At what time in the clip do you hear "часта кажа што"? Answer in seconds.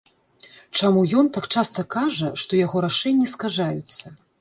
1.57-2.51